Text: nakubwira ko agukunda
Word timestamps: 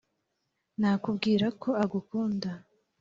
nakubwira 0.79 1.45
ko 1.61 1.69
agukunda 1.83 2.49